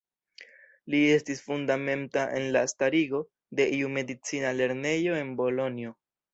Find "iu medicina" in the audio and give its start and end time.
3.83-4.57